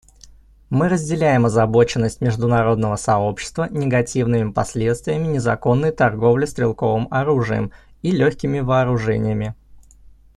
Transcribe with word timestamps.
Мы 0.71 0.89
разделяем 0.89 1.45
озабоченность 1.45 2.21
международного 2.21 2.95
сообщества 2.95 3.67
негативными 3.69 4.51
последствиями 4.51 5.27
незаконной 5.27 5.91
торговли 5.91 6.47
стрелковым 6.47 7.07
оружием 7.11 7.71
и 8.01 8.09
легкими 8.09 8.61
вооружениями. 8.61 9.53